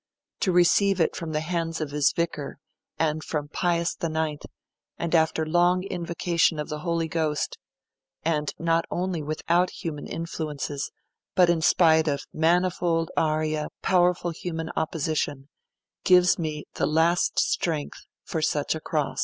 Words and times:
To 0.39 0.51
receive 0.51 0.99
it 0.99 1.15
from 1.15 1.31
the 1.31 1.41
hands 1.41 1.79
of 1.79 1.91
His 1.91 2.11
Vicar, 2.11 2.57
and 2.97 3.23
from 3.23 3.49
Pius 3.49 3.95
IX, 4.01 4.43
and 4.97 5.13
after 5.13 5.45
long 5.45 5.83
invocation 5.83 6.57
of 6.57 6.69
the 6.69 6.79
Holy 6.79 7.07
Ghost, 7.07 7.59
and 8.23 8.51
not 8.57 8.85
only 8.89 9.21
without 9.21 9.69
human 9.69 10.07
influences, 10.07 10.89
but 11.35 11.51
in 11.51 11.61
spite 11.61 12.07
of 12.07 12.25
manifold 12.33 13.11
aria 13.15 13.67
powerful 13.83 14.31
human 14.31 14.71
opposition, 14.75 15.49
gives 16.03 16.39
me 16.39 16.63
the 16.73 16.87
last 16.87 17.37
strength 17.37 18.07
for 18.23 18.41
such 18.41 18.73
a 18.73 18.79
cross.' 18.81 19.19